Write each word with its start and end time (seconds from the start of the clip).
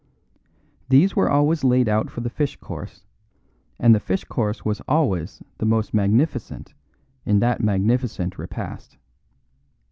These 0.89 1.15
were 1.15 1.29
always 1.29 1.63
laid 1.63 1.87
out 1.87 2.09
for 2.09 2.21
the 2.21 2.29
fish 2.31 2.55
course, 2.59 3.05
and 3.77 3.93
the 3.93 3.99
fish 3.99 4.23
course 4.23 4.65
was 4.65 4.81
always 4.87 5.43
the 5.59 5.65
most 5.67 5.93
magnificent 5.93 6.73
in 7.23 7.37
that 7.41 7.61
magnificent 7.61 8.39
repast. 8.39 8.97